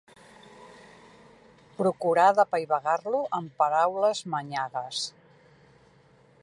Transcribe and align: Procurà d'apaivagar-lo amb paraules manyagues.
Procurà 1.81 2.25
d'apaivagar-lo 2.39 3.21
amb 3.41 3.55
paraules 3.65 4.23
manyagues. 4.37 5.05